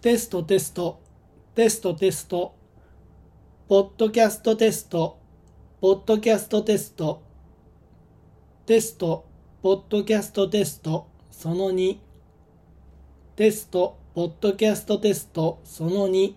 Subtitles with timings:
[0.00, 1.00] テストテスト
[1.56, 2.54] テストテスト
[3.66, 5.18] ポッドキャストテスト
[5.80, 7.20] ポッドキャストテスト
[8.64, 9.26] テスト
[9.60, 11.98] ポッドキャストテストその2
[13.34, 16.32] テストポッドキャストテストその2